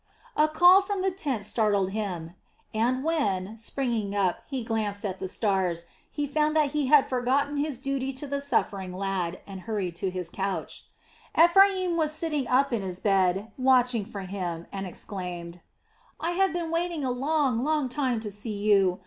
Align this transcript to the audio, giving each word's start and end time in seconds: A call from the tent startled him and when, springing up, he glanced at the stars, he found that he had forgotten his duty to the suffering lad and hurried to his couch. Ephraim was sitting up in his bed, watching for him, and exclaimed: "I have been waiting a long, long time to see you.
A 0.35 0.47
call 0.47 0.81
from 0.81 1.03
the 1.03 1.11
tent 1.11 1.45
startled 1.45 1.91
him 1.91 2.33
and 2.73 3.03
when, 3.03 3.55
springing 3.55 4.15
up, 4.15 4.39
he 4.49 4.63
glanced 4.63 5.05
at 5.05 5.19
the 5.19 5.27
stars, 5.27 5.85
he 6.09 6.25
found 6.25 6.55
that 6.55 6.71
he 6.71 6.87
had 6.87 7.05
forgotten 7.05 7.57
his 7.57 7.77
duty 7.77 8.11
to 8.13 8.25
the 8.25 8.41
suffering 8.41 8.93
lad 8.95 9.41
and 9.45 9.61
hurried 9.61 9.95
to 9.97 10.09
his 10.09 10.31
couch. 10.31 10.85
Ephraim 11.39 11.97
was 11.97 12.11
sitting 12.15 12.47
up 12.47 12.73
in 12.73 12.81
his 12.81 12.99
bed, 12.99 13.51
watching 13.59 14.03
for 14.03 14.21
him, 14.21 14.65
and 14.71 14.87
exclaimed: 14.87 15.61
"I 16.19 16.31
have 16.31 16.51
been 16.51 16.71
waiting 16.71 17.05
a 17.05 17.11
long, 17.11 17.63
long 17.63 17.87
time 17.87 18.19
to 18.21 18.31
see 18.31 18.57
you. 18.57 18.97